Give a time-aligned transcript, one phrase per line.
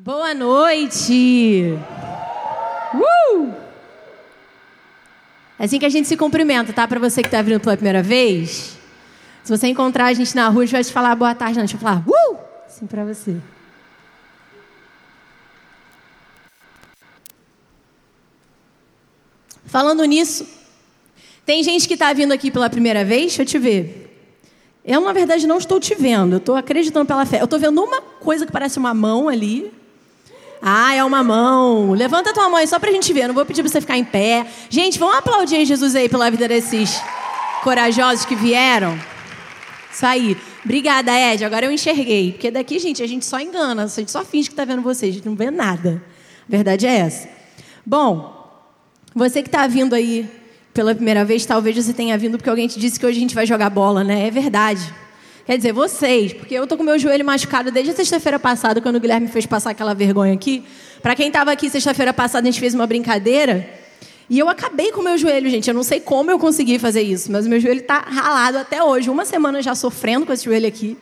[0.00, 1.76] Boa noite!
[2.94, 3.52] Uh!
[5.58, 6.86] É assim que a gente se cumprimenta, tá?
[6.86, 8.78] Para você que está vindo pela primeira vez.
[9.42, 11.64] Se você encontrar a gente na rua, a gente vai te falar boa tarde, não.
[11.64, 12.38] A gente vai falar uh!
[12.64, 13.38] Assim para você.
[19.64, 20.46] Falando nisso,
[21.44, 24.04] tem gente que está vindo aqui pela primeira vez, deixa eu te ver.
[24.84, 27.40] Eu, na verdade, não estou te vendo, eu estou acreditando pela fé.
[27.40, 29.76] Eu estou vendo uma coisa que parece uma mão ali.
[30.60, 31.92] Ah, é uma mão.
[31.92, 33.22] Levanta tua mão aí só para a gente ver.
[33.22, 34.46] Eu não vou pedir para você ficar em pé.
[34.68, 37.00] Gente, vamos aplaudir Jesus aí pela vida desses
[37.62, 38.98] corajosos que vieram.
[39.92, 40.36] Isso aí.
[40.64, 41.44] Obrigada, Ed.
[41.44, 42.32] Agora eu enxerguei.
[42.32, 43.84] Porque daqui, gente, a gente só engana.
[43.84, 45.12] A gente só finge que está vendo vocês.
[45.12, 46.02] A gente não vê nada.
[46.46, 47.28] A verdade é essa.
[47.86, 48.38] Bom,
[49.14, 50.28] você que está vindo aí
[50.74, 53.34] pela primeira vez, talvez você tenha vindo porque alguém te disse que hoje a gente
[53.34, 54.26] vai jogar bola, né?
[54.26, 54.94] É verdade.
[55.48, 58.96] Quer dizer, vocês, porque eu tô com meu joelho machucado desde a sexta-feira passada, quando
[58.96, 60.62] o Guilherme fez passar aquela vergonha aqui.
[61.00, 63.66] Para quem estava aqui sexta-feira passada, a gente fez uma brincadeira.
[64.28, 65.66] E eu acabei com o meu joelho, gente.
[65.66, 68.82] Eu não sei como eu consegui fazer isso, mas o meu joelho está ralado até
[68.82, 69.08] hoje.
[69.08, 70.98] Uma semana já sofrendo com esse joelho aqui.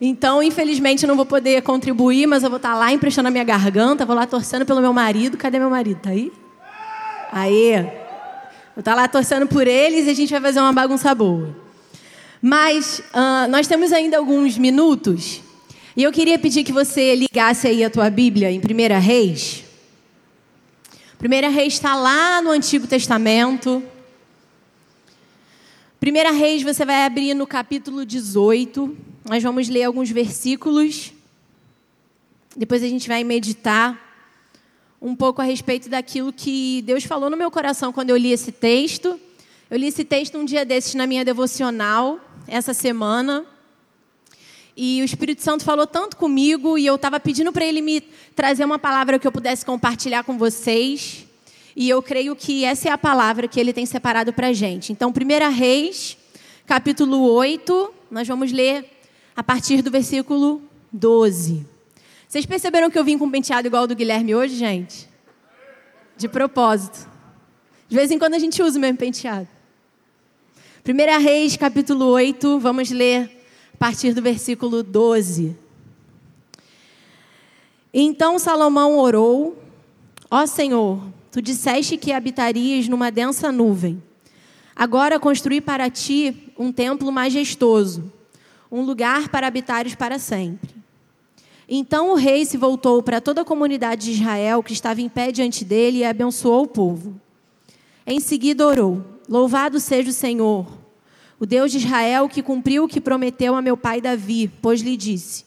[0.00, 3.30] Então, infelizmente, eu não vou poder contribuir, mas eu vou estar tá lá emprestando a
[3.30, 5.36] minha garganta, vou lá torcendo pelo meu marido.
[5.36, 6.00] Cadê meu marido?
[6.00, 6.32] Tá aí?
[7.30, 7.74] Aí.
[8.74, 11.67] Vou estar lá torcendo por eles e a gente vai fazer uma bagunça boa.
[12.40, 15.40] Mas uh, nós temos ainda alguns minutos
[15.98, 19.64] e eu queria pedir que você ligasse aí a tua Bíblia em 1 Reis.
[21.20, 23.82] 1 Reis está lá no Antigo Testamento.
[26.00, 28.96] 1 Reis você vai abrir no capítulo 18.
[29.28, 31.12] Nós vamos ler alguns versículos.
[32.56, 34.00] Depois a gente vai meditar
[35.02, 38.52] um pouco a respeito daquilo que Deus falou no meu coração quando eu li esse
[38.52, 39.18] texto.
[39.68, 43.44] Eu li esse texto um dia desses na minha devocional, essa semana.
[44.76, 48.00] E o Espírito Santo falou tanto comigo e eu estava pedindo para ele me
[48.34, 51.26] trazer uma palavra que eu pudesse compartilhar com vocês.
[51.74, 54.92] E eu creio que essa é a palavra que ele tem separado para a gente.
[54.92, 56.16] Então, 1 Reis,
[56.66, 58.88] capítulo 8, nós vamos ler
[59.36, 61.66] a partir do versículo 12.
[62.28, 65.08] Vocês perceberam que eu vim com um penteado igual ao do Guilherme hoje, gente?
[66.16, 67.08] De propósito.
[67.88, 69.48] De vez em quando a gente usa o mesmo penteado.
[70.86, 73.42] 1 Reis, capítulo 8, vamos ler
[73.74, 75.54] a partir do versículo 12.
[77.92, 79.60] Então Salomão orou:
[80.30, 84.02] Ó Senhor, tu disseste que habitarias numa densa nuvem.
[84.74, 88.10] Agora construí para ti um templo majestoso,
[88.70, 90.70] um lugar para habitares para sempre.
[91.68, 95.32] Então o rei se voltou para toda a comunidade de Israel que estava em pé
[95.32, 97.20] diante dele e abençoou o povo.
[98.06, 100.66] Em seguida orou: Louvado seja o Senhor,
[101.38, 104.96] o Deus de Israel que cumpriu o que prometeu a meu pai Davi, pois lhe
[104.96, 105.44] disse: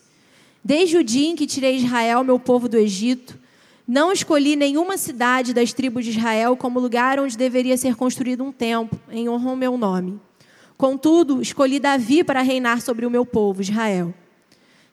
[0.64, 3.40] Desde o dia em que tirei Israel, meu povo do Egito,
[3.88, 8.52] não escolhi nenhuma cidade das tribos de Israel como lugar onde deveria ser construído um
[8.52, 10.20] templo em honra ao meu nome.
[10.78, 14.14] Contudo, escolhi Davi para reinar sobre o meu povo, Israel.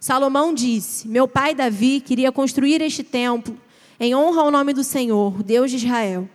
[0.00, 3.54] Salomão disse: Meu pai Davi queria construir este templo
[4.00, 6.26] em honra ao nome do Senhor, Deus de Israel.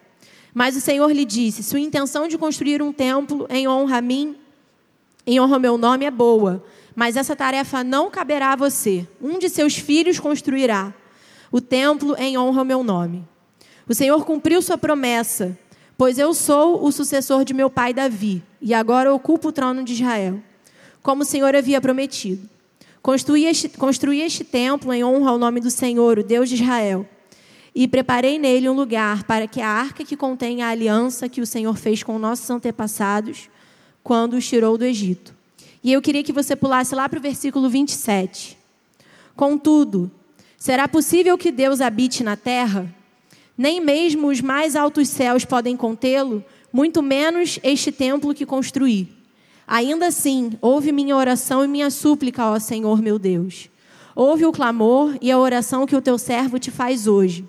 [0.54, 4.36] Mas o Senhor lhe disse: Sua intenção de construir um templo em honra a mim,
[5.26, 6.64] em honra ao meu nome, é boa,
[6.96, 9.08] mas essa tarefa não caberá a você.
[9.22, 10.94] Um de seus filhos construirá
[11.52, 13.26] o templo em honra ao meu nome.
[13.88, 15.58] O Senhor cumpriu sua promessa,
[15.98, 19.94] pois eu sou o sucessor de meu pai Davi, e agora ocupo o trono de
[19.94, 20.42] Israel,
[21.02, 22.50] como o Senhor havia prometido.
[23.02, 27.06] Construí este, construí este templo em honra ao nome do Senhor, o Deus de Israel.
[27.76, 31.46] E preparei nele um lugar para que a arca que contém a aliança que o
[31.46, 33.50] Senhor fez com nossos antepassados
[34.04, 35.34] quando os tirou do Egito.
[35.84, 38.58] E eu queria que você pulasse lá para o versículo 27.
[39.36, 40.12] Contudo,
[40.58, 42.94] será possível que Deus habite na terra?
[43.58, 49.08] Nem mesmo os mais altos céus podem contê-lo, muito menos este templo que construí.
[49.68, 53.70] Ainda assim, ouve minha oração e minha súplica, ó Senhor meu Deus.
[54.16, 57.48] Ouve o clamor e a oração que o teu servo te faz hoje.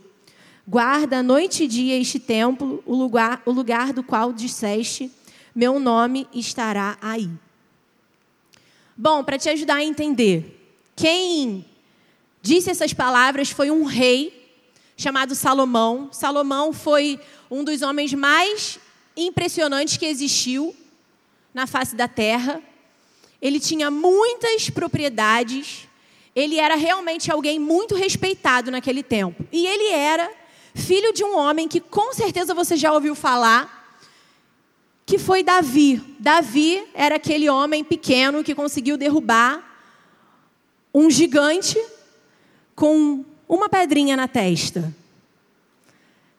[0.67, 5.13] Guarda noite e dia este templo, o lugar, o lugar do qual disseste:
[5.55, 7.29] Meu nome estará aí.
[8.97, 10.59] Bom, para te ajudar a entender,
[10.97, 11.67] quem
[12.41, 14.51] disse essas palavras foi um rei
[14.97, 16.09] chamado Salomão.
[16.11, 17.21] Salomão foi
[17.51, 18.79] um dos homens mais
[19.15, 20.75] impressionantes que existiu
[21.53, 22.63] na face da terra.
[23.41, 25.87] Ele tinha muitas propriedades.
[26.35, 29.47] Ele era realmente alguém muito respeitado naquele tempo.
[29.53, 30.44] E ele era
[30.75, 33.83] filho de um homem que com certeza você já ouviu falar,
[35.07, 36.03] que foi Davi.
[36.19, 39.63] Davi era aquele homem pequeno que conseguiu derrubar
[40.93, 41.79] um gigante
[42.75, 44.93] com uma pedrinha na testa,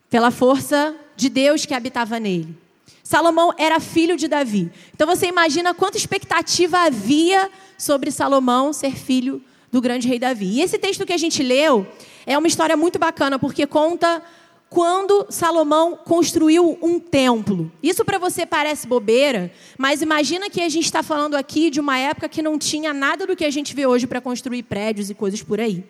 [0.09, 2.57] pela força de Deus que habitava nele.
[3.03, 4.71] Salomão era filho de Davi.
[4.93, 9.41] Então você imagina quanta expectativa havia sobre Salomão ser filho
[9.71, 10.45] do grande rei Davi.
[10.45, 11.85] E esse texto que a gente leu
[12.25, 14.21] é uma história muito bacana, porque conta
[14.69, 17.71] quando Salomão construiu um templo.
[17.81, 21.97] Isso para você parece bobeira, mas imagina que a gente está falando aqui de uma
[21.97, 25.13] época que não tinha nada do que a gente vê hoje para construir prédios e
[25.13, 25.83] coisas por aí.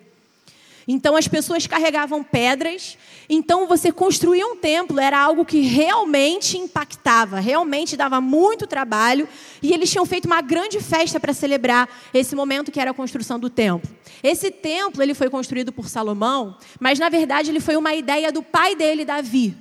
[0.88, 2.96] Então as pessoas carregavam pedras.
[3.28, 9.28] Então você construir um templo era algo que realmente impactava, realmente dava muito trabalho.
[9.60, 13.38] E eles tinham feito uma grande festa para celebrar esse momento que era a construção
[13.38, 13.90] do templo.
[14.22, 18.42] Esse templo ele foi construído por Salomão, mas na verdade ele foi uma ideia do
[18.42, 19.56] pai dele, Davi.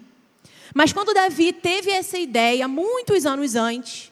[0.75, 4.11] Mas quando Davi teve essa ideia muitos anos antes,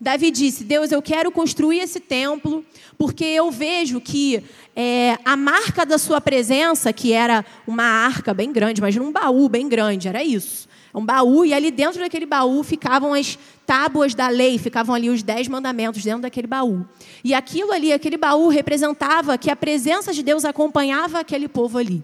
[0.00, 2.64] Davi disse: Deus, eu quero construir esse templo,
[2.96, 4.42] porque eu vejo que
[4.74, 9.46] é, a marca da sua presença, que era uma arca bem grande, imagina um baú
[9.46, 10.70] bem grande, era isso.
[10.94, 15.22] Um baú, e ali dentro daquele baú ficavam as tábuas da lei, ficavam ali os
[15.22, 16.84] dez mandamentos dentro daquele baú.
[17.22, 22.02] E aquilo ali, aquele baú, representava que a presença de Deus acompanhava aquele povo ali.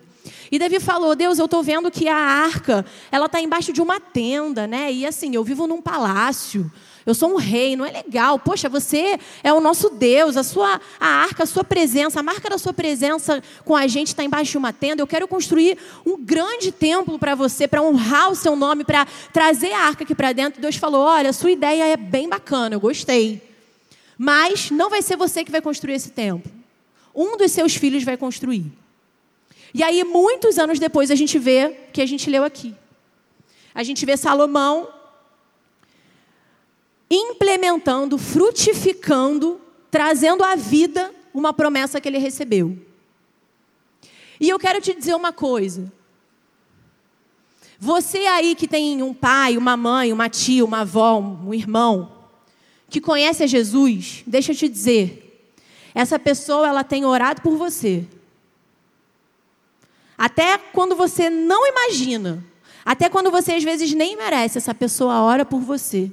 [0.52, 3.98] E Davi falou: Deus, eu estou vendo que a arca, ela está embaixo de uma
[3.98, 4.92] tenda, né?
[4.92, 6.70] E assim, eu vivo num palácio.
[7.06, 8.36] Eu sou um rei, não é legal.
[8.36, 12.50] Poxa, você é o nosso Deus, a sua a arca, a sua presença, a marca
[12.50, 15.00] da sua presença com a gente está embaixo de uma tenda.
[15.00, 19.72] Eu quero construir um grande templo para você, para honrar o seu nome, para trazer
[19.72, 20.60] a arca aqui para dentro.
[20.60, 23.40] Deus falou: Olha, sua ideia é bem bacana, eu gostei.
[24.18, 26.50] Mas não vai ser você que vai construir esse templo.
[27.14, 28.66] Um dos seus filhos vai construir.
[29.72, 32.74] E aí, muitos anos depois, a gente vê que a gente leu aqui.
[33.72, 34.88] A gente vê Salomão
[37.10, 39.60] implementando, frutificando,
[39.90, 42.76] trazendo à vida uma promessa que ele recebeu.
[44.40, 45.92] E eu quero te dizer uma coisa.
[47.78, 52.12] Você aí que tem um pai, uma mãe, uma tia, uma avó, um irmão,
[52.88, 55.50] que conhece a Jesus, deixa eu te dizer,
[55.94, 58.06] essa pessoa ela tem orado por você.
[60.16, 62.42] Até quando você não imagina,
[62.84, 66.10] até quando você às vezes nem merece, essa pessoa ora por você.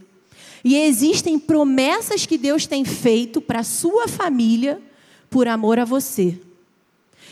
[0.63, 4.81] E existem promessas que Deus tem feito para a sua família
[5.29, 6.39] por amor a você.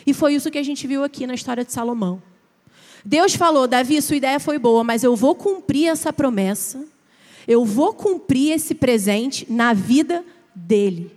[0.05, 2.21] E foi isso que a gente viu aqui na história de Salomão.
[3.05, 6.85] Deus falou: Davi, sua ideia foi boa, mas eu vou cumprir essa promessa,
[7.47, 11.11] eu vou cumprir esse presente na vida dele.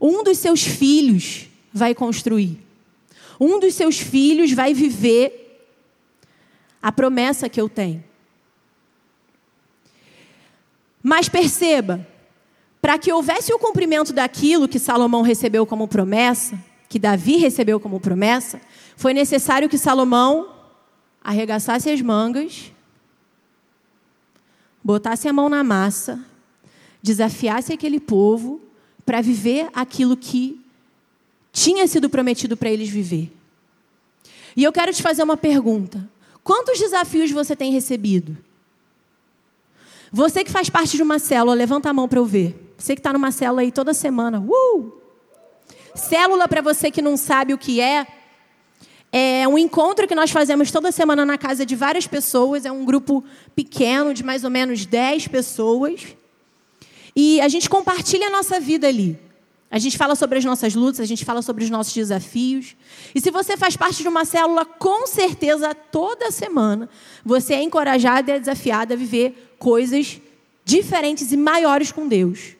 [0.00, 2.58] Um dos seus filhos vai construir,
[3.38, 5.41] um dos seus filhos vai viver
[6.82, 8.02] a promessa que eu tenho.
[11.02, 12.06] Mas perceba,
[12.80, 16.58] para que houvesse o cumprimento daquilo que Salomão recebeu como promessa,
[16.88, 18.60] que Davi recebeu como promessa,
[18.96, 20.52] foi necessário que Salomão
[21.22, 22.72] arregaçasse as mangas,
[24.82, 26.20] botasse a mão na massa,
[27.00, 28.60] desafiasse aquele povo
[29.06, 30.60] para viver aquilo que
[31.52, 33.32] tinha sido prometido para eles viver.
[34.56, 36.08] E eu quero te fazer uma pergunta:
[36.44, 38.36] Quantos desafios você tem recebido?
[40.10, 42.74] Você que faz parte de uma célula, levanta a mão para eu ver.
[42.76, 44.40] Você que está numa célula aí toda semana.
[44.40, 44.92] Uh!
[45.94, 48.06] Célula, para você que não sabe o que é,
[49.12, 52.64] é um encontro que nós fazemos toda semana na casa de várias pessoas.
[52.64, 56.08] É um grupo pequeno, de mais ou menos 10 pessoas.
[57.14, 59.18] E a gente compartilha a nossa vida ali.
[59.72, 62.76] A gente fala sobre as nossas lutas, a gente fala sobre os nossos desafios.
[63.14, 66.90] E se você faz parte de uma célula, com certeza, toda semana,
[67.24, 70.20] você é encorajado e é desafiado a viver coisas
[70.62, 72.54] diferentes e maiores com Deus.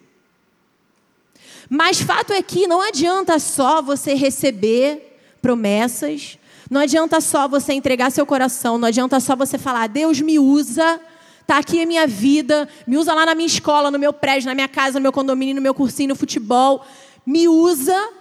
[1.68, 6.38] Mas fato é que não adianta só você receber promessas,
[6.70, 10.98] não adianta só você entregar seu coração, não adianta só você falar, Deus me usa,
[11.42, 14.54] está aqui a minha vida, me usa lá na minha escola, no meu prédio, na
[14.54, 16.82] minha casa, no meu condomínio, no meu cursinho, no futebol
[17.24, 18.12] me usa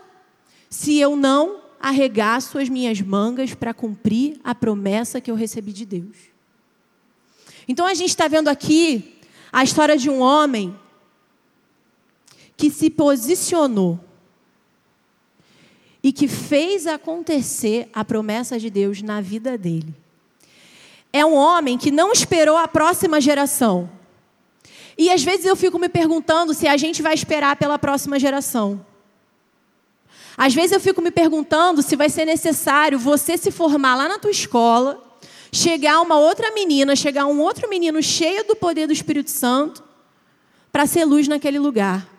[0.70, 5.86] se eu não arregaço as minhas mangas para cumprir a promessa que eu recebi de
[5.86, 6.18] Deus.
[7.68, 9.20] Então a gente está vendo aqui
[9.52, 10.78] a história de um homem
[12.56, 14.00] que se posicionou
[16.04, 19.96] e que fez acontecer a promessa de Deus na vida dele.
[21.14, 23.90] É um homem que não esperou a próxima geração.
[24.98, 28.86] E às vezes eu fico me perguntando se a gente vai esperar pela próxima geração.
[30.44, 34.18] Às vezes eu fico me perguntando se vai ser necessário você se formar lá na
[34.18, 35.00] tua escola,
[35.52, 39.84] chegar uma outra menina, chegar um outro menino cheio do poder do Espírito Santo,
[40.72, 42.10] para ser luz naquele lugar.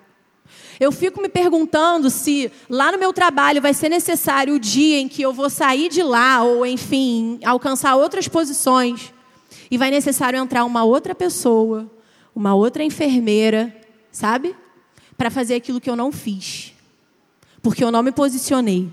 [0.79, 5.09] Eu fico me perguntando se lá no meu trabalho vai ser necessário o dia em
[5.09, 9.13] que eu vou sair de lá, ou enfim, alcançar outras posições,
[9.69, 11.91] e vai necessário entrar uma outra pessoa,
[12.33, 13.77] uma outra enfermeira,
[14.13, 14.55] sabe?
[15.19, 16.73] Para fazer aquilo que eu não fiz.
[17.63, 18.91] Porque eu não me posicionei.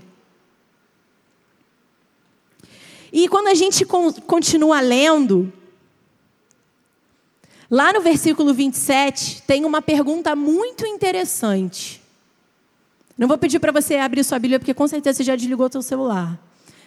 [3.12, 5.52] E quando a gente continua lendo,
[7.68, 12.00] lá no versículo 27, tem uma pergunta muito interessante.
[13.18, 15.82] Não vou pedir para você abrir sua Bíblia, porque com certeza você já desligou seu
[15.82, 16.38] celular.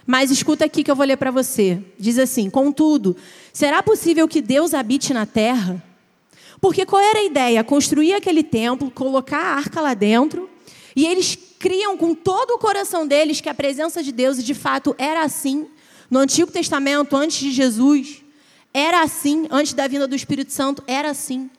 [0.05, 1.81] Mas escuta aqui que eu vou ler para você.
[1.99, 3.15] Diz assim: Contudo,
[3.51, 5.81] será possível que Deus habite na terra?
[6.59, 7.63] Porque qual era a ideia?
[7.63, 10.49] Construir aquele templo, colocar a arca lá dentro,
[10.95, 14.53] e eles criam com todo o coração deles que a presença de Deus, e de
[14.53, 15.65] fato era assim,
[16.12, 18.22] no Antigo Testamento, antes de Jesus,
[18.74, 21.50] era assim, antes da vinda do Espírito Santo, era assim.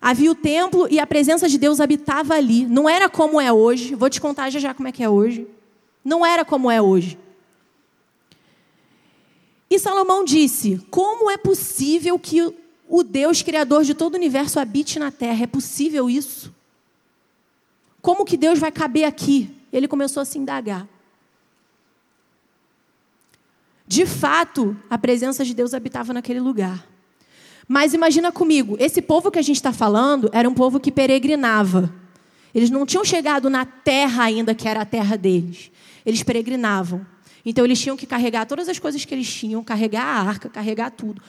[0.00, 2.64] Havia o templo e a presença de Deus habitava ali.
[2.64, 3.94] Não era como é hoje.
[3.94, 5.46] Vou te contar já já como é que é hoje.
[6.02, 7.18] Não era como é hoje.
[9.68, 12.50] E Salomão disse: Como é possível que
[12.88, 15.44] o Deus criador de todo o universo habite na terra?
[15.44, 16.55] É possível isso?
[18.06, 19.50] Como que Deus vai caber aqui?
[19.72, 20.86] Ele começou a se indagar.
[23.84, 26.86] De fato, a presença de Deus habitava naquele lugar.
[27.66, 31.92] Mas imagina comigo, esse povo que a gente está falando era um povo que peregrinava.
[32.54, 35.72] Eles não tinham chegado na terra ainda, que era a terra deles.
[36.06, 37.04] Eles peregrinavam.
[37.44, 40.92] Então eles tinham que carregar todas as coisas que eles tinham, carregar a arca, carregar
[40.92, 41.20] tudo.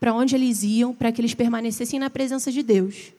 [0.00, 3.12] Para onde eles iam, para que eles permanecessem na presença de Deus.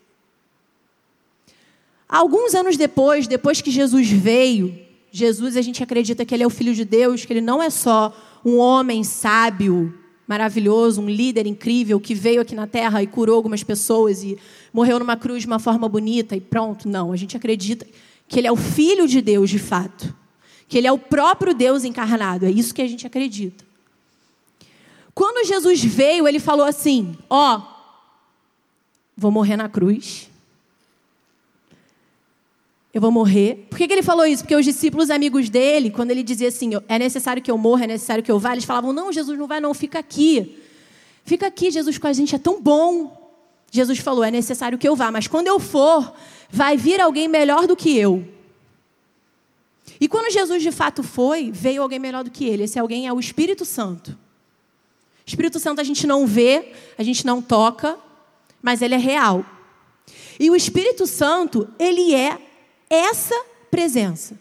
[2.10, 4.78] Alguns anos depois, depois que Jesus veio,
[5.12, 7.70] Jesus, a gente acredita que ele é o Filho de Deus, que ele não é
[7.70, 9.94] só um homem sábio,
[10.26, 14.38] maravilhoso, um líder incrível que veio aqui na terra e curou algumas pessoas e
[14.72, 16.88] morreu numa cruz de uma forma bonita e pronto.
[16.88, 17.86] Não, a gente acredita
[18.28, 20.14] que ele é o Filho de Deus de fato.
[20.68, 22.46] Que ele é o próprio Deus encarnado.
[22.46, 23.66] É isso que a gente acredita.
[25.14, 27.62] Quando Jesus veio, ele falou assim: Ó, oh,
[29.16, 30.30] vou morrer na cruz
[32.98, 33.68] eu vou morrer.
[33.70, 34.44] Por que, que ele falou isso?
[34.44, 37.88] Porque os discípulos amigos dele, quando ele dizia assim, é necessário que eu morra, é
[37.88, 40.58] necessário que eu vá, eles falavam, não, Jesus não vai não, fica aqui.
[41.24, 43.36] Fica aqui, Jesus com a gente é tão bom.
[43.72, 46.12] Jesus falou, é necessário que eu vá, mas quando eu for,
[46.50, 48.28] vai vir alguém melhor do que eu.
[50.02, 52.64] E quando Jesus de fato foi, veio alguém melhor do que ele.
[52.64, 54.18] Esse alguém é o Espírito Santo.
[55.26, 57.98] Espírito Santo a gente não vê, a gente não toca,
[58.62, 59.46] mas ele é real.
[60.40, 62.47] E o Espírito Santo, ele é
[62.90, 63.36] essa
[63.70, 64.40] presença,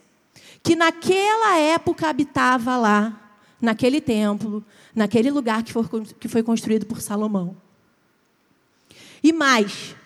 [0.63, 3.27] que naquela época habitava lá,
[3.61, 5.73] naquele templo, naquele lugar que
[6.29, 7.57] foi, construído por Salomão.
[9.23, 9.97] E mais,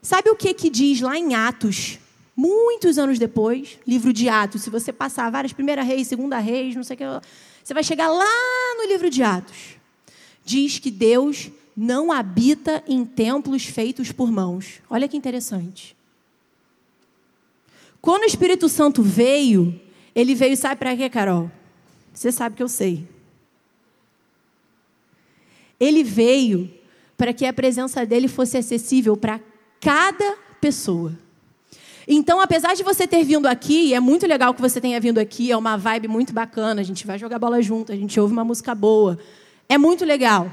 [0.00, 1.98] sabe o que, que diz lá em Atos,
[2.36, 6.84] muitos anos depois, livro de Atos, se você passar várias, primeira reis, segunda reis, não
[6.84, 7.04] sei o que,
[7.62, 9.76] você vai chegar lá no livro de Atos.
[10.44, 14.80] Diz que Deus não habita em templos feitos por mãos.
[14.88, 15.96] Olha que interessante.
[18.04, 19.80] Quando o Espírito Santo veio,
[20.14, 21.50] ele veio, sabe para quê, Carol?
[22.12, 23.08] Você sabe que eu sei.
[25.80, 26.70] Ele veio
[27.16, 29.40] para que a presença dele fosse acessível para
[29.80, 31.18] cada pessoa.
[32.06, 35.50] Então, apesar de você ter vindo aqui, é muito legal que você tenha vindo aqui,
[35.50, 38.44] é uma vibe muito bacana, a gente vai jogar bola junto, a gente ouve uma
[38.44, 39.18] música boa.
[39.66, 40.52] É muito legal.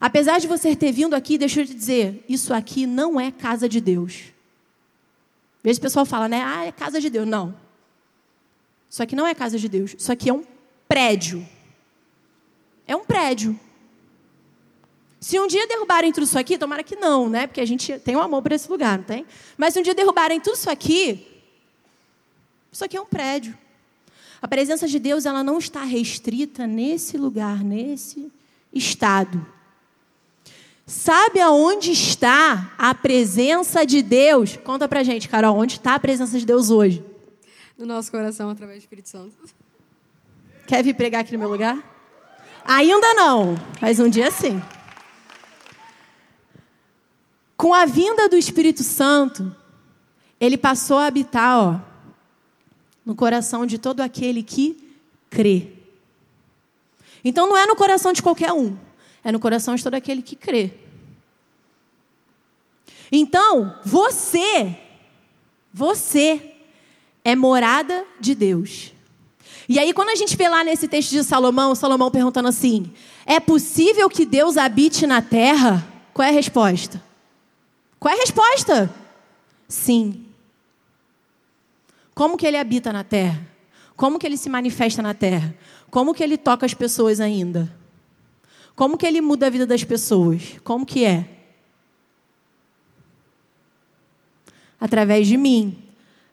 [0.00, 3.68] Apesar de você ter vindo aqui, deixa eu te dizer, isso aqui não é casa
[3.68, 4.32] de Deus.
[5.64, 6.42] Às o pessoal fala, né?
[6.42, 7.26] Ah, é casa de Deus.
[7.26, 7.54] Não.
[8.88, 9.94] Isso aqui não é casa de Deus.
[9.98, 10.44] Isso aqui é um
[10.88, 11.46] prédio.
[12.86, 13.58] É um prédio.
[15.20, 17.46] Se um dia derrubarem tudo isso aqui, tomara que não, né?
[17.46, 19.26] Porque a gente tem um amor por esse lugar, não tem?
[19.56, 21.26] Mas se um dia derrubarem tudo isso aqui,
[22.72, 23.56] isso aqui é um prédio.
[24.40, 28.32] A presença de Deus, ela não está restrita nesse lugar, nesse
[28.72, 29.46] estado.
[30.90, 34.56] Sabe aonde está a presença de Deus?
[34.56, 37.00] Conta pra gente, Carol, onde está a presença de Deus hoje?
[37.78, 39.36] No nosso coração, através do Espírito Santo.
[40.66, 41.78] Quer vir pregar aqui no meu lugar?
[42.64, 44.60] Ainda não, mas um dia sim.
[47.56, 49.54] Com a vinda do Espírito Santo,
[50.40, 51.80] ele passou a habitar, ó,
[53.06, 54.92] no coração de todo aquele que
[55.30, 55.68] crê.
[57.24, 58.89] Então não é no coração de qualquer um.
[59.22, 60.72] É no coração de todo aquele que crê.
[63.12, 64.76] Então, você,
[65.72, 66.54] você
[67.24, 68.92] é morada de Deus.
[69.68, 72.92] E aí, quando a gente vê lá nesse texto de Salomão, Salomão perguntando assim:
[73.26, 75.86] é possível que Deus habite na terra?
[76.12, 77.02] Qual é a resposta?
[77.98, 78.94] Qual é a resposta?
[79.68, 80.26] Sim.
[82.14, 83.40] Como que ele habita na terra?
[83.96, 85.54] Como que ele se manifesta na terra?
[85.90, 87.70] Como que ele toca as pessoas ainda?
[88.80, 90.54] Como que ele muda a vida das pessoas?
[90.64, 91.28] Como que é?
[94.80, 95.76] Através de mim,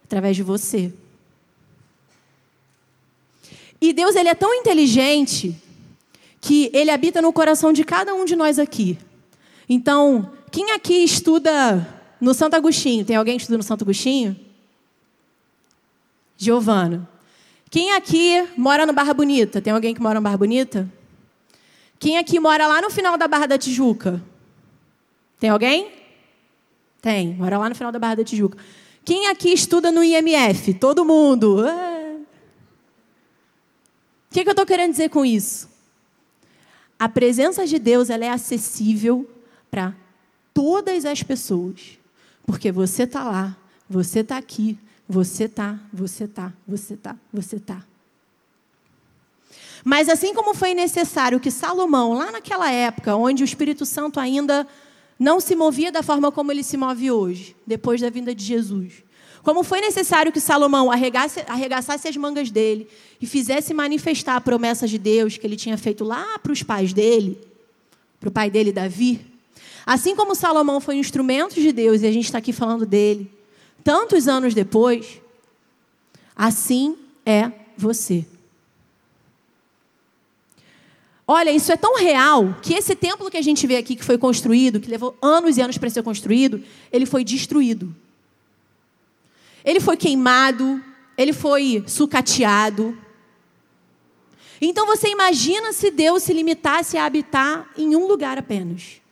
[0.02, 0.90] através de você.
[3.78, 5.54] E Deus ele é tão inteligente
[6.40, 8.98] que ele habita no coração de cada um de nós aqui.
[9.68, 11.86] Então, quem aqui estuda
[12.18, 13.04] no Santo Agostinho?
[13.04, 14.34] Tem alguém que estuda no Santo Agostinho?
[16.34, 17.06] Giovana.
[17.70, 19.60] Quem aqui mora no Barra Bonita?
[19.60, 20.90] Tem alguém que mora no Barra Bonita?
[21.98, 24.22] Quem aqui mora lá no final da Barra da Tijuca?
[25.38, 25.90] Tem alguém?
[27.00, 28.58] Tem, mora lá no final da Barra da Tijuca.
[29.04, 30.74] Quem aqui estuda no IMF?
[30.74, 31.64] Todo mundo.
[31.66, 32.16] Ah.
[34.30, 35.68] O que, que eu estou querendo dizer com isso?
[36.98, 39.28] A presença de Deus ela é acessível
[39.70, 39.94] para
[40.52, 41.98] todas as pessoas.
[42.44, 43.56] Porque você está lá,
[43.88, 44.78] você está aqui,
[45.08, 47.84] você está, você está, você está, você está.
[49.84, 54.66] Mas assim como foi necessário que Salomão, lá naquela época, onde o Espírito Santo ainda
[55.18, 59.02] não se movia da forma como ele se move hoje, depois da vinda de Jesus.
[59.42, 62.86] Como foi necessário que Salomão arregasse, arregaçasse as mangas dele
[63.20, 66.92] e fizesse manifestar a promessa de Deus que ele tinha feito lá para os pais
[66.92, 67.40] dele,
[68.20, 69.24] para o pai dele, Davi.
[69.86, 73.30] Assim como Salomão foi um instrumento de Deus e a gente está aqui falando dele,
[73.82, 75.20] tantos anos depois,
[76.36, 78.26] assim é você.
[81.30, 84.16] Olha, isso é tão real que esse templo que a gente vê aqui, que foi
[84.16, 87.94] construído, que levou anos e anos para ser construído, ele foi destruído.
[89.62, 90.82] Ele foi queimado,
[91.18, 92.96] ele foi sucateado.
[94.58, 99.02] Então você imagina se Deus se limitasse a habitar em um lugar apenas.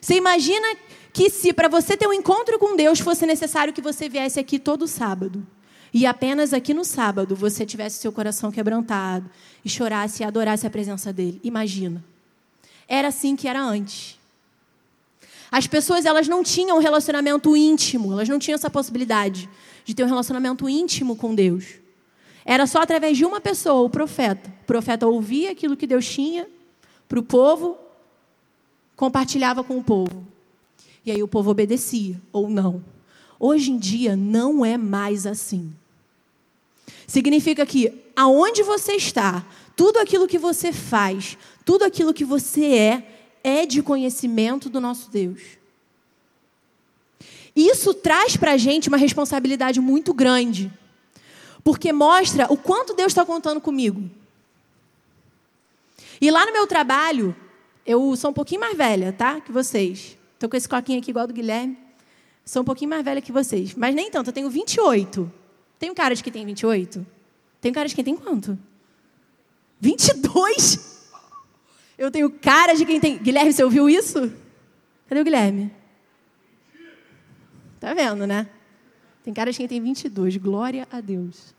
[0.00, 0.66] Você imagina
[1.12, 4.58] que se para você ter um encontro com Deus fosse necessário que você viesse aqui
[4.58, 5.46] todo sábado
[5.92, 9.28] e apenas aqui no sábado você tivesse seu coração quebrantado
[9.64, 11.40] e chorasse e adorasse a presença dele.
[11.42, 12.02] Imagina.
[12.88, 14.18] Era assim que era antes.
[15.50, 19.48] As pessoas elas não tinham um relacionamento íntimo, elas não tinham essa possibilidade
[19.84, 21.80] de ter um relacionamento íntimo com Deus.
[22.44, 24.48] Era só através de uma pessoa, o profeta.
[24.62, 26.46] O profeta ouvia aquilo que Deus tinha
[27.08, 27.76] para o povo,
[28.94, 30.24] compartilhava com o povo.
[31.04, 32.84] E aí o povo obedecia ou não.
[33.38, 35.72] Hoje em dia não é mais assim.
[37.06, 39.44] Significa que aonde você está,
[39.76, 45.10] tudo aquilo que você faz, tudo aquilo que você é, é de conhecimento do nosso
[45.10, 45.40] Deus.
[47.54, 50.72] Isso traz para a gente uma responsabilidade muito grande,
[51.64, 54.08] porque mostra o quanto Deus está contando comigo.
[56.20, 57.34] E lá no meu trabalho,
[57.86, 59.40] eu sou um pouquinho mais velha, tá?
[59.40, 60.16] Que vocês.
[60.34, 61.76] Estou com esse coquinho aqui igual do Guilherme.
[62.44, 63.74] Sou um pouquinho mais velha que vocês.
[63.74, 65.32] Mas nem tanto, eu tenho 28.
[65.80, 67.06] Tenho cara de que tem 28?
[67.58, 68.56] Tenho cara de quem tem quanto?
[69.80, 71.08] 22?
[71.96, 73.16] Eu tenho cara de quem tem.
[73.16, 74.30] Guilherme, você ouviu isso?
[75.08, 75.72] Cadê o Guilherme?
[77.80, 78.46] Tá vendo, né?
[79.24, 80.36] Tem cara de quem tem 22.
[80.36, 81.54] Glória a Deus.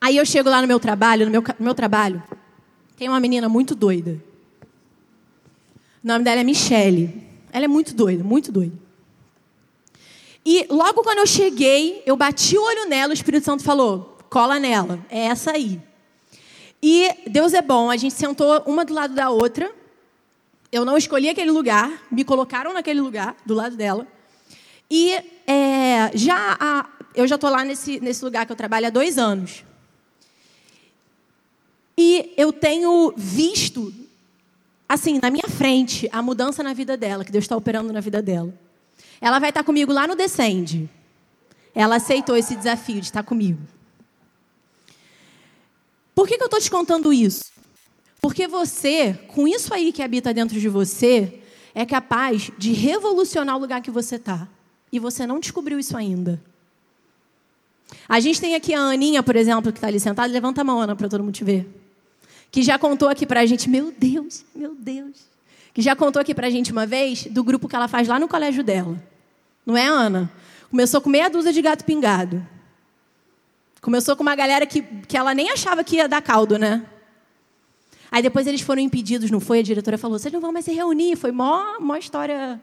[0.00, 2.22] Aí eu chego lá no meu trabalho, no meu, no meu trabalho,
[2.96, 4.20] tem uma menina muito doida.
[6.02, 7.24] O nome dela é Michele.
[7.52, 8.85] Ela é muito doida, muito doida.
[10.48, 14.60] E logo quando eu cheguei, eu bati o olho nela, o Espírito Santo falou: cola
[14.60, 15.82] nela, é essa aí.
[16.80, 19.68] E Deus é bom, a gente sentou uma do lado da outra.
[20.70, 24.06] Eu não escolhi aquele lugar, me colocaram naquele lugar, do lado dela.
[24.88, 25.14] E
[25.48, 29.18] é, já a, eu já estou lá nesse, nesse lugar que eu trabalho há dois
[29.18, 29.64] anos.
[31.98, 33.92] E eu tenho visto,
[34.88, 38.22] assim, na minha frente, a mudança na vida dela, que Deus está operando na vida
[38.22, 38.65] dela.
[39.20, 40.88] Ela vai estar comigo lá no Descende.
[41.74, 43.60] Ela aceitou esse desafio de estar comigo.
[46.14, 47.44] Por que, que eu estou te contando isso?
[48.20, 51.40] Porque você, com isso aí que habita dentro de você,
[51.74, 54.48] é capaz de revolucionar o lugar que você está.
[54.90, 56.42] E você não descobriu isso ainda.
[58.08, 60.32] A gente tem aqui a Aninha, por exemplo, que está ali sentada.
[60.32, 61.68] Levanta a mão, Ana, para todo mundo te ver.
[62.50, 65.35] Que já contou aqui para a gente, meu Deus, meu Deus
[65.76, 68.18] que já contou aqui para a gente uma vez do grupo que ela faz lá
[68.18, 68.98] no colégio dela.
[69.66, 70.32] Não é, Ana?
[70.70, 72.42] Começou com meia dúzia de gato pingado.
[73.82, 76.82] Começou com uma galera que, que ela nem achava que ia dar caldo, né?
[78.10, 79.58] Aí depois eles foram impedidos, não foi?
[79.58, 81.14] A diretora falou: vocês não vão mais se reunir.
[81.14, 82.58] Foi mó, mó história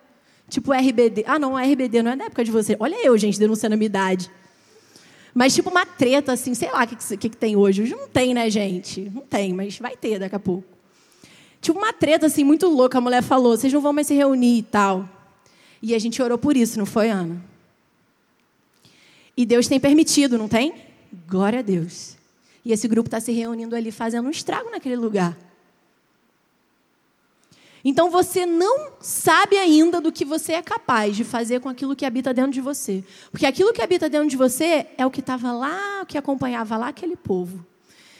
[0.49, 1.23] tipo RBD.
[1.27, 2.75] Ah, não, RBD não é da época de você.
[2.79, 4.31] Olha eu, gente, denunciando a minha idade.
[5.35, 7.83] Mas tipo uma treta, assim, sei lá o que, que, que tem hoje.
[7.83, 9.01] Hoje não tem, né, gente?
[9.13, 10.72] Não tem, mas vai ter daqui a pouco.
[11.63, 12.97] Tipo uma treta assim muito louca.
[12.97, 15.07] A mulher falou: vocês não vão mais se reunir e tal.
[15.81, 17.41] E a gente orou por isso, não foi, Ana?
[19.35, 20.75] E Deus tem permitido, não tem?
[21.25, 22.17] Glória a Deus.
[22.65, 25.37] E esse grupo está se reunindo ali, fazendo um estrago naquele lugar.
[27.83, 32.05] Então você não sabe ainda do que você é capaz de fazer com aquilo que
[32.05, 33.03] habita dentro de você.
[33.31, 36.75] Porque aquilo que habita dentro de você é o que estava lá, o que acompanhava
[36.75, 37.65] lá aquele povo.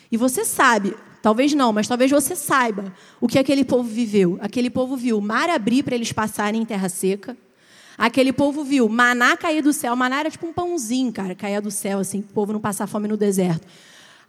[0.09, 4.37] E você sabe, talvez não, mas talvez você saiba o que aquele povo viveu.
[4.39, 7.35] Aquele povo viu o mar abrir para eles passarem em terra seca.
[7.97, 9.95] Aquele povo viu maná cair do céu.
[9.95, 13.07] Maná era tipo um pãozinho, cara, cair do céu, assim, o povo não passar fome
[13.07, 13.65] no deserto.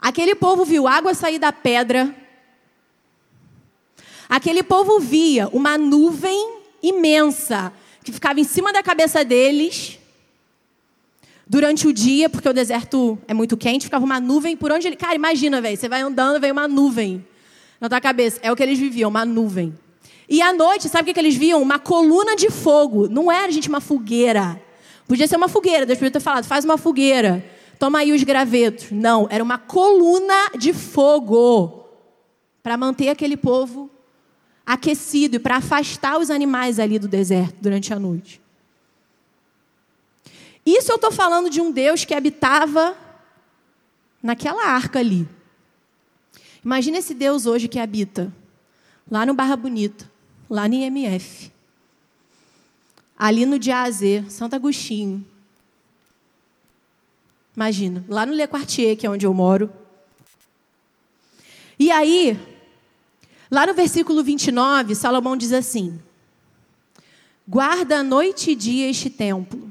[0.01, 2.15] Aquele povo viu água sair da pedra
[4.29, 9.99] Aquele povo via uma nuvem imensa que ficava em cima da cabeça deles
[11.47, 14.97] durante o dia, porque o deserto é muito quente, ficava uma nuvem por onde ele.
[14.97, 17.25] Cara, imagina, velho, você vai andando, vem uma nuvem
[17.81, 18.41] na tua cabeça.
[18.43, 19.75] É o que eles viviam, uma nuvem.
[20.29, 21.61] E à noite, sabe o que eles viam?
[21.61, 23.09] Uma coluna de fogo.
[23.09, 24.61] Não era, gente, uma fogueira.
[25.07, 27.45] Podia ser uma fogueira, Deus podia ter falado, faz uma fogueira.
[27.79, 28.91] Toma aí os gravetos.
[28.91, 31.85] Não, era uma coluna de fogo
[32.63, 33.91] para manter aquele povo
[34.65, 38.41] aquecido e para afastar os animais ali do deserto durante a noite.
[40.65, 42.97] Isso eu estou falando de um Deus que habitava
[44.23, 45.29] naquela arca ali.
[46.65, 48.33] Imagina esse Deus hoje que habita
[49.11, 50.11] lá no Barra Bonita,
[50.49, 51.53] lá no IMF,
[53.19, 55.25] ali no Diazê, Santo Agostinho.
[57.55, 59.71] Imagina, lá no Le Quartier, que é onde eu moro.
[61.79, 62.39] E aí,
[63.55, 66.01] Lá no versículo 29, Salomão diz assim:
[67.47, 69.71] Guarda noite e dia este templo,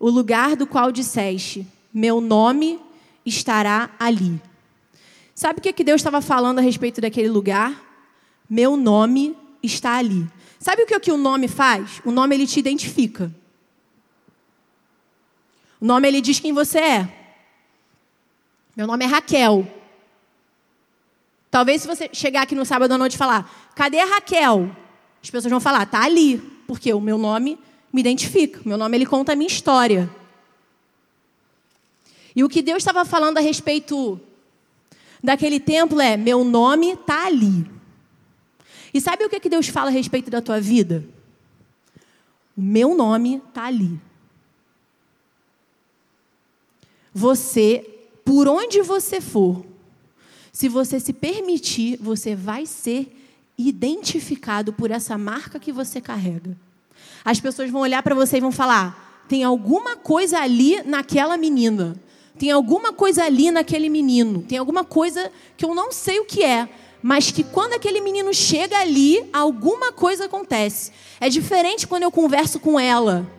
[0.00, 2.80] o lugar do qual disseste: Meu nome
[3.24, 4.40] estará ali.
[5.34, 7.80] Sabe o que, que Deus estava falando a respeito daquele lugar?
[8.48, 10.26] Meu nome está ali.
[10.58, 12.00] Sabe o que, que o nome faz?
[12.04, 13.32] O nome ele te identifica.
[15.80, 17.16] O nome ele diz quem você é.
[18.76, 19.66] Meu nome é Raquel.
[21.50, 24.74] Talvez se você chegar aqui no sábado à noite e falar, cadê a Raquel?
[25.22, 27.58] As pessoas vão falar, tá ali, porque o meu nome
[27.92, 30.08] me identifica, meu nome ele conta a minha história.
[32.34, 34.20] E o que Deus estava falando a respeito
[35.22, 37.68] daquele templo é: meu nome está ali.
[38.92, 41.04] E sabe o que, que Deus fala a respeito da tua vida?
[42.56, 44.00] O meu nome está ali.
[47.12, 47.84] Você,
[48.24, 49.64] por onde você for,
[50.52, 53.16] se você se permitir, você vai ser
[53.56, 56.56] identificado por essa marca que você carrega.
[57.24, 61.94] As pessoas vão olhar para você e vão falar: tem alguma coisa ali naquela menina.
[62.38, 64.42] Tem alguma coisa ali naquele menino.
[64.42, 66.68] Tem alguma coisa que eu não sei o que é,
[67.02, 70.90] mas que quando aquele menino chega ali, alguma coisa acontece.
[71.20, 73.30] É diferente quando eu converso com ela.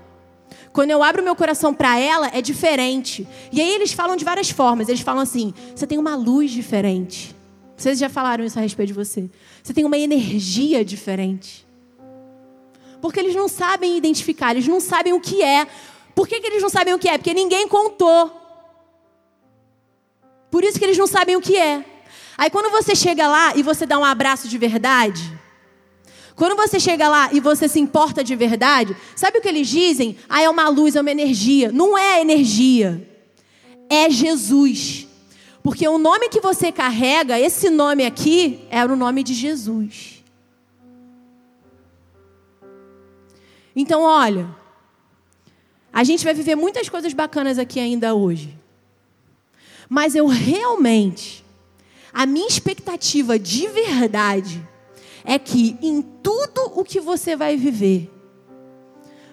[0.71, 3.27] Quando eu abro meu coração para ela, é diferente.
[3.51, 4.87] E aí eles falam de várias formas.
[4.87, 7.35] Eles falam assim: você tem uma luz diferente.
[7.75, 9.29] Vocês já falaram isso a respeito de você.
[9.63, 11.65] Você tem uma energia diferente.
[13.01, 15.67] Porque eles não sabem identificar, eles não sabem o que é.
[16.13, 17.17] Por que, que eles não sabem o que é?
[17.17, 18.31] Porque ninguém contou.
[20.51, 21.83] Por isso que eles não sabem o que é.
[22.37, 25.39] Aí quando você chega lá e você dá um abraço de verdade,
[26.35, 30.17] quando você chega lá e você se importa de verdade, sabe o que eles dizem?
[30.27, 31.71] Ah, é uma luz, é uma energia.
[31.71, 33.07] Não é energia.
[33.89, 35.07] É Jesus.
[35.63, 40.20] Porque o nome que você carrega, esse nome aqui, era o nome de Jesus.
[43.75, 44.47] Então, olha,
[45.91, 48.57] a gente vai viver muitas coisas bacanas aqui ainda hoje.
[49.89, 51.43] Mas eu realmente,
[52.13, 54.65] a minha expectativa de verdade
[55.25, 58.09] é que em tudo o que você vai viver,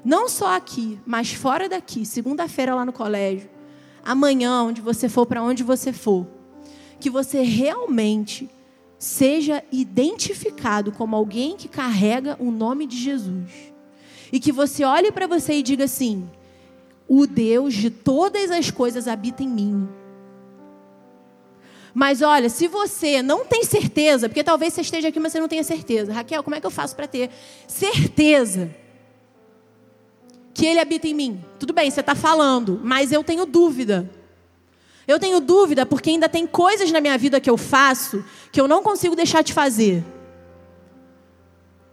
[0.04, 3.48] não só aqui, mas fora daqui, segunda-feira lá no colégio,
[4.04, 6.26] amanhã, onde você for, para onde você for,
[6.98, 8.50] que você realmente
[8.98, 13.50] seja identificado como alguém que carrega o nome de Jesus.
[14.32, 16.28] E que você olhe para você e diga assim:
[17.08, 19.88] o Deus de todas as coisas habita em mim.
[21.94, 25.48] Mas olha, se você não tem certeza, porque talvez você esteja aqui, mas você não
[25.48, 26.12] tenha certeza.
[26.12, 27.30] Raquel, como é que eu faço para ter
[27.66, 28.70] certeza
[30.52, 31.44] que Ele habita em mim?
[31.58, 34.08] Tudo bem, você está falando, mas eu tenho dúvida.
[35.08, 38.68] Eu tenho dúvida porque ainda tem coisas na minha vida que eu faço que eu
[38.68, 40.04] não consigo deixar de fazer.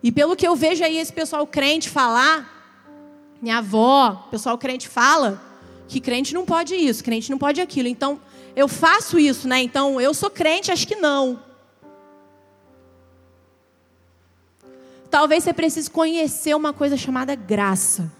[0.05, 5.41] E pelo que eu vejo aí esse pessoal crente falar, minha avó, pessoal crente fala
[5.87, 7.87] que crente não pode isso, crente não pode aquilo.
[7.87, 8.21] Então,
[8.55, 9.63] eu faço isso, né?
[9.63, 11.41] Então eu sou crente, acho que não.
[15.09, 18.11] Talvez você precise conhecer uma coisa chamada graça.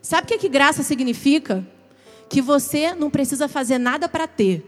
[0.00, 1.66] Sabe o que, que graça significa?
[2.28, 4.64] Que você não precisa fazer nada para ter.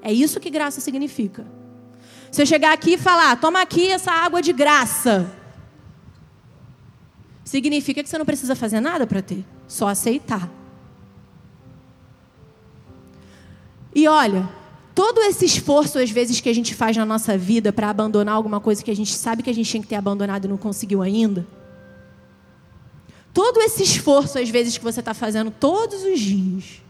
[0.00, 1.44] É isso que graça significa.
[2.30, 5.30] Você chegar aqui e falar, toma aqui essa água de graça.
[7.44, 10.50] Significa que você não precisa fazer nada para ter, só aceitar.
[13.94, 14.48] E olha,
[14.94, 18.60] todo esse esforço, às vezes, que a gente faz na nossa vida para abandonar alguma
[18.60, 21.00] coisa que a gente sabe que a gente tinha que ter abandonado e não conseguiu
[21.00, 21.46] ainda.
[23.32, 26.82] Todo esse esforço, às vezes, que você está fazendo todos os dias.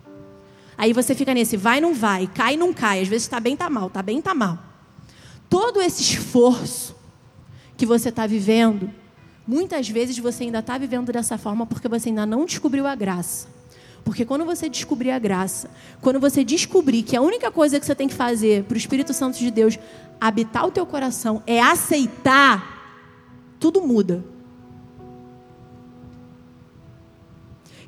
[0.79, 3.03] Aí você fica nesse vai, não vai, cai, não cai.
[3.03, 4.59] Às vezes está bem, está mal, está bem, está mal.
[5.49, 6.95] Todo esse esforço
[7.77, 8.91] que você está vivendo,
[9.47, 13.49] muitas vezes você ainda está vivendo dessa forma porque você ainda não descobriu a graça.
[14.05, 15.69] Porque quando você descobrir a graça,
[16.01, 19.13] quando você descobrir que a única coisa que você tem que fazer para o Espírito
[19.13, 19.79] Santo de Deus
[20.21, 23.11] habitar o teu coração é aceitar,
[23.59, 24.25] tudo muda.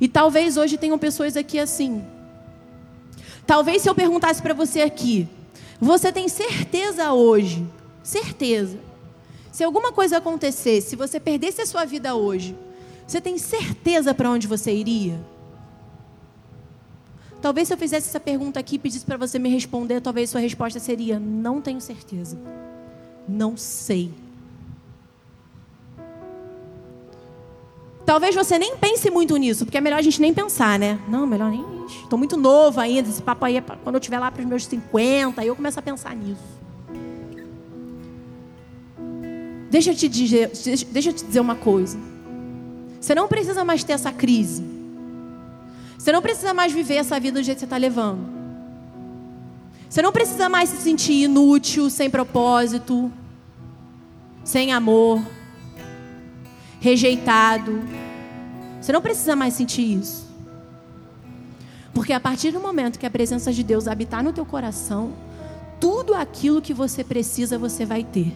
[0.01, 2.05] E talvez hoje tenham pessoas aqui assim.
[3.47, 5.29] Talvez se eu perguntasse para você aqui,
[5.81, 7.67] você tem certeza hoje,
[8.03, 8.79] certeza,
[9.53, 12.57] se alguma coisa acontecesse, se você perdesse a sua vida hoje,
[13.07, 15.19] você tem certeza para onde você iria?
[17.41, 20.41] Talvez se eu fizesse essa pergunta aqui e pedisse para você me responder, talvez sua
[20.41, 22.39] resposta seria: não tenho certeza.
[23.29, 24.13] Não sei.
[28.09, 30.99] Talvez você nem pense muito nisso, porque é melhor a gente nem pensar, né?
[31.07, 31.63] Não, melhor nem.
[32.03, 34.65] Estou muito novo ainda, esse papo aí é quando eu estiver lá para os meus
[34.65, 36.41] 50, aí eu começo a pensar nisso.
[39.71, 40.51] Deixa eu te dizer,
[40.91, 41.99] deixa eu te dizer uma coisa.
[42.99, 44.65] Você não precisa mais ter essa crise.
[45.99, 48.27] Você não precisa mais viver essa vida do jeito que você está levando.
[49.87, 53.13] Você não precisa mais se sentir inútil, sem propósito,
[54.43, 55.21] sem amor,
[56.81, 57.83] rejeitado.
[58.81, 60.27] Você não precisa mais sentir isso.
[61.93, 65.13] Porque a partir do momento que a presença de Deus habitar no teu coração,
[65.81, 68.33] tudo aquilo que você precisa você vai ter.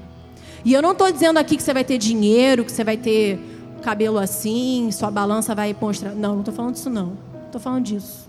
[0.65, 3.39] E eu não estou dizendo aqui que você vai ter dinheiro, que você vai ter
[3.83, 6.11] cabelo assim, sua balança vai mostrar.
[6.11, 8.29] Não, não estou falando disso não estou falando disso.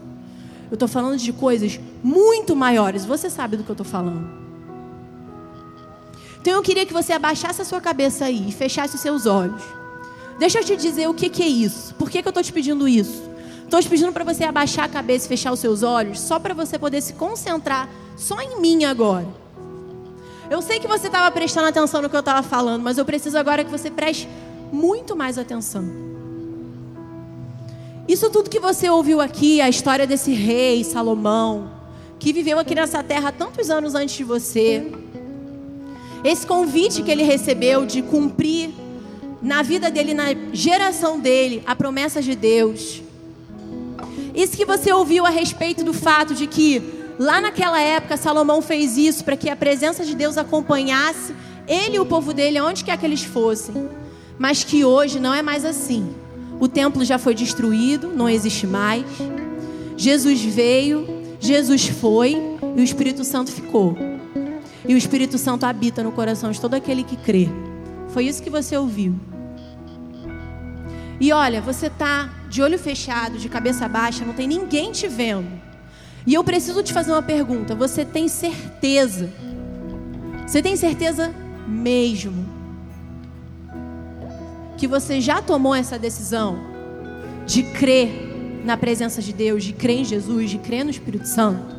[0.69, 3.05] Eu estou falando de coisas muito maiores.
[3.05, 4.27] Você sabe do que eu estou falando.
[6.41, 9.63] Então eu queria que você abaixasse a sua cabeça aí e fechasse os seus olhos.
[10.39, 11.93] Deixa eu te dizer o que, que é isso.
[11.95, 13.29] Por que, que eu estou te pedindo isso?
[13.63, 16.53] Estou te pedindo para você abaixar a cabeça e fechar os seus olhos, só para
[16.53, 19.27] você poder se concentrar só em mim agora.
[20.49, 23.37] Eu sei que você estava prestando atenção no que eu estava falando, mas eu preciso
[23.37, 24.27] agora que você preste
[24.71, 25.83] muito mais atenção.
[28.07, 31.71] Isso tudo que você ouviu aqui, a história desse rei Salomão,
[32.19, 34.91] que viveu aqui nessa terra tantos anos antes de você,
[36.23, 38.71] esse convite que ele recebeu de cumprir
[39.43, 43.01] na vida dele, na geração dele, a promessa de Deus.
[44.33, 46.81] Isso que você ouviu a respeito do fato de que
[47.19, 51.35] lá naquela época Salomão fez isso para que a presença de Deus acompanhasse
[51.67, 53.89] ele e o povo dele aonde quer que eles fossem,
[54.39, 56.15] mas que hoje não é mais assim.
[56.59, 59.05] O templo já foi destruído, não existe mais.
[59.97, 61.05] Jesus veio,
[61.39, 62.37] Jesus foi
[62.75, 63.95] e o Espírito Santo ficou.
[64.87, 67.49] E o Espírito Santo habita no coração de todo aquele que crê.
[68.09, 69.15] Foi isso que você ouviu.
[71.19, 75.61] E olha, você está de olho fechado, de cabeça baixa, não tem ninguém te vendo.
[76.25, 79.29] E eu preciso te fazer uma pergunta: você tem certeza?
[80.45, 81.33] Você tem certeza
[81.67, 82.51] mesmo
[84.77, 86.59] que você já tomou essa decisão
[87.45, 91.75] de crer na presença de Deus, de crer em Jesus, de crer no Espírito Santo?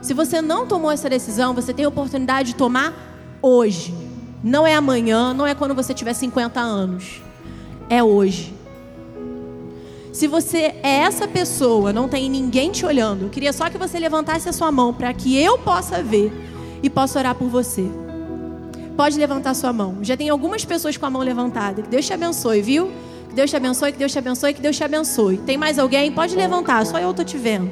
[0.00, 2.94] Se você não tomou essa decisão, você tem a oportunidade de tomar
[3.42, 3.92] hoje.
[4.42, 7.22] Não é amanhã, não é quando você tiver 50 anos.
[7.88, 8.54] É hoje.
[10.12, 13.98] Se você é essa pessoa, não tem ninguém te olhando, eu queria só que você
[13.98, 16.32] levantasse a sua mão para que eu possa ver
[16.82, 17.84] e possa orar por você.
[18.96, 19.98] Pode levantar sua mão.
[20.00, 21.82] Já tem algumas pessoas com a mão levantada.
[21.82, 22.90] Que Deus te abençoe, viu?
[23.28, 25.36] Que Deus te abençoe, que Deus te abençoe, que Deus te abençoe.
[25.36, 26.10] Tem mais alguém?
[26.10, 27.70] Pode levantar, só eu estou te vendo.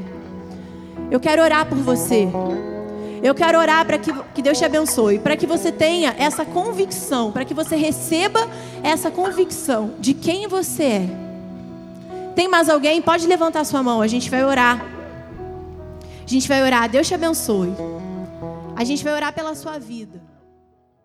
[1.11, 2.29] Eu quero orar por você.
[3.25, 7.33] Eu quero orar para que, que Deus te abençoe, para que você tenha essa convicção,
[7.33, 8.47] para que você receba
[8.83, 11.09] essa convicção de quem você é.
[12.37, 13.01] Tem mais alguém?
[13.01, 14.85] Pode levantar sua mão, a gente vai orar.
[16.23, 17.73] A gente vai orar, Deus te abençoe.
[18.77, 20.21] A gente vai orar pela sua vida.